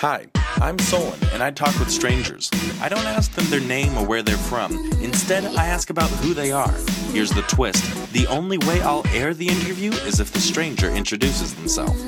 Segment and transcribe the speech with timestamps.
[0.00, 2.50] Hi, I'm Solon, and I talk with strangers.
[2.82, 4.76] I don't ask them their name or where they're from.
[5.00, 6.74] Instead, I ask about who they are.
[7.12, 11.54] Here's the twist the only way I'll air the interview is if the stranger introduces
[11.54, 12.04] themselves.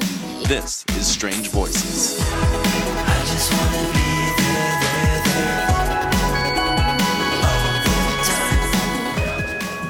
[0.47, 2.21] This is Strange Voices.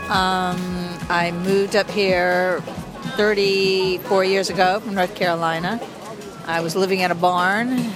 [0.09, 0.57] Um,
[1.11, 2.61] I moved up here
[3.17, 5.81] 34 years ago from North Carolina.
[6.49, 7.93] I was living in a barn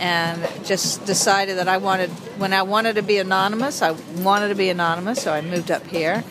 [0.00, 4.54] and just decided that I wanted, when I wanted to be anonymous, I wanted to
[4.54, 6.22] be anonymous, so I moved up here.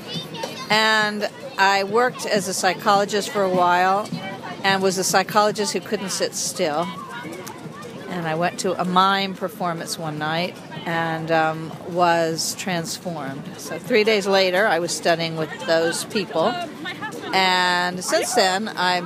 [0.69, 4.07] And I worked as a psychologist for a while
[4.63, 6.87] and was a psychologist who couldn't sit still.
[8.09, 13.43] And I went to a mime performance one night and um, was transformed.
[13.57, 16.53] So three days later, I was studying with those people.
[17.33, 19.01] And since then, I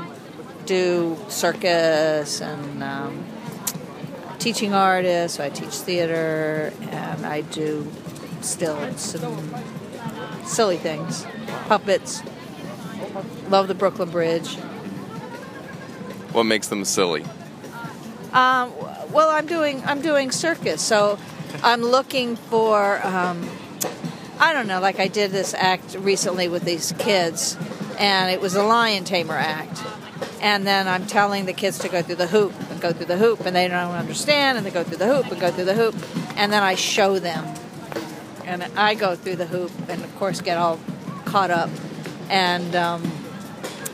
[0.70, 3.26] do circus and um,
[4.38, 5.38] teaching artists.
[5.38, 7.92] So I teach theater and I do
[8.42, 11.26] stilts and silly things,
[11.68, 12.22] puppets.
[13.50, 14.58] Love the Brooklyn Bridge.
[16.34, 17.24] What makes them silly?
[18.32, 18.72] Um,
[19.12, 21.18] well, I'm doing I'm doing circus, so
[21.64, 23.50] I'm looking for um,
[24.38, 24.80] I don't know.
[24.80, 27.58] Like I did this act recently with these kids,
[27.98, 29.82] and it was a lion tamer act.
[30.42, 33.18] And then I'm telling the kids to go through the hoop and go through the
[33.18, 35.76] hoop, and they don't understand, and they go through the hoop and go through the
[35.76, 35.96] hoop,
[36.38, 37.46] and then I show them,
[38.46, 40.80] and I go through the hoop, and of course get all
[41.26, 41.70] caught up,
[42.30, 42.76] and.
[42.76, 43.12] Um,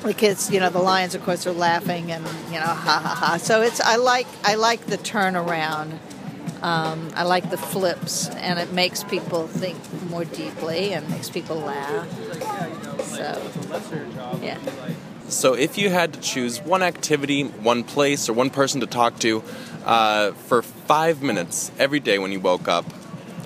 [0.04, 3.16] the kids, you know, the lions, of course, are laughing and you know, ha ha
[3.20, 3.38] ha.
[3.38, 5.98] So it's I like I like the turnaround.
[6.62, 9.78] Um, I like the flips, and it makes people think
[10.10, 12.08] more deeply and makes people laugh.
[13.04, 13.52] So,
[14.42, 14.58] yeah.
[15.28, 19.20] So, if you had to choose one activity, one place, or one person to talk
[19.20, 19.44] to
[19.86, 22.86] uh, for five minutes every day when you woke up,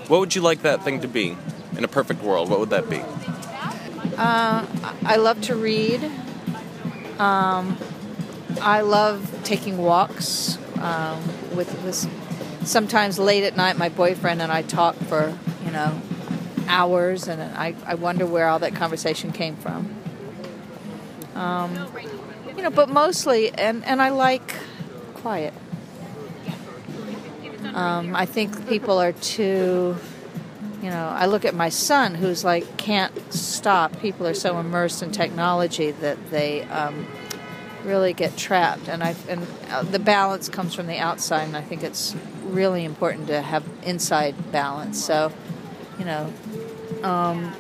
[0.08, 1.38] what would you like that thing to be?
[1.77, 3.02] In a perfect world, what would that be?
[4.17, 6.03] I love to read.
[7.20, 7.77] Um,
[8.61, 11.21] I love taking walks um,
[11.55, 12.09] with, with.
[12.67, 15.99] Sometimes late at night, my boyfriend and I talk for you know
[16.67, 19.98] hours, and I, I wonder where all that conversation came from.
[21.35, 21.87] Um,
[22.55, 24.55] you know, but mostly, and and I like
[25.15, 25.53] quiet.
[27.73, 29.95] Um, I think people are too
[30.81, 33.99] you know, I look at my son who's like can't stop.
[33.99, 37.05] People are so immersed in technology that they um,
[37.83, 41.61] really get trapped, and I and uh, the balance comes from the outside, and I
[41.61, 42.15] think it's
[42.45, 45.03] really important to have inside balance.
[45.03, 45.33] So,
[45.97, 46.33] you know,
[47.03, 47.53] um,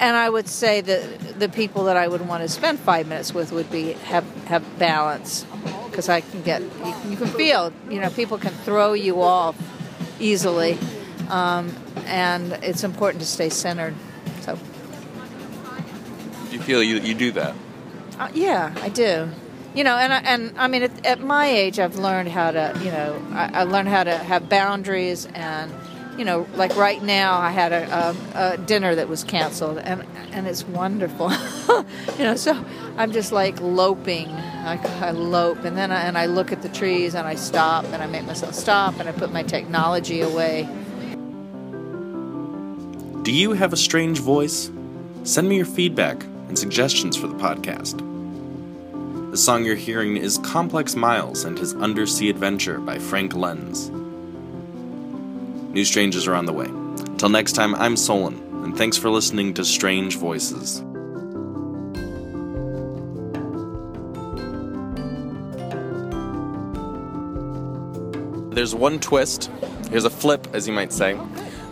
[0.00, 3.34] and I would say that the people that I would want to spend five minutes
[3.34, 5.44] with would be have have balance
[5.90, 9.56] because I can get you, you can feel you know people can throw you off
[10.20, 10.78] easily
[11.28, 11.74] um,
[12.06, 13.94] and it's important to stay centered.
[14.42, 17.54] So, Do you feel you, you do that?
[18.18, 19.28] uh, yeah, I do.
[19.74, 22.76] You know, and I, and I mean, at, at my age, I've learned how to,
[22.82, 25.70] you know, I, I learned how to have boundaries, and
[26.18, 30.04] you know, like right now, I had a, a, a dinner that was canceled, and
[30.32, 31.30] and it's wonderful.
[32.18, 32.62] you know, so
[32.96, 34.28] I'm just like loping.
[34.28, 37.84] I, I lope, and then I, and I look at the trees, and I stop,
[37.84, 40.68] and I make myself stop, and I put my technology away.
[43.22, 44.70] Do you have a strange voice?
[45.22, 48.04] Send me your feedback and suggestions for the podcast.
[49.30, 53.90] The song you're hearing is Complex Miles and His Undersea Adventure by Frank Lenz.
[55.68, 56.66] New strangers are on the way.
[57.18, 60.82] Till next time, I'm Solon, and thanks for listening to Strange Voices.
[68.54, 69.50] There's one twist,
[69.90, 71.14] here's a flip, as you might say,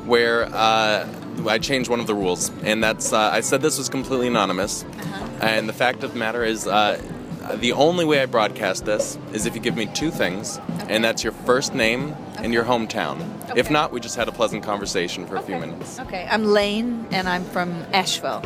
[0.05, 1.09] where uh,
[1.49, 4.85] I changed one of the rules, and that's uh, I said this was completely anonymous,
[5.41, 7.01] and the fact of the matter is, uh,
[7.47, 10.59] Uh, the only way I broadcast this is if you give me two things,
[10.89, 13.57] and that's your first name and your hometown.
[13.57, 16.01] If not, we just had a pleasant conversation for a few minutes.
[16.01, 18.43] Okay, I'm Lane, and I'm from Asheville.